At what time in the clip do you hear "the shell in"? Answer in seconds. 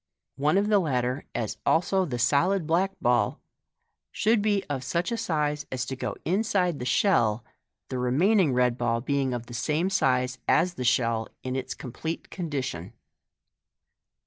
10.73-11.55